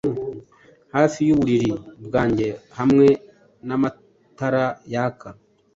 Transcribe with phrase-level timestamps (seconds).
[0.95, 1.71] Hafi yuburiri
[2.05, 3.07] bwanjye hamwe
[3.67, 5.29] n'amatara yaka.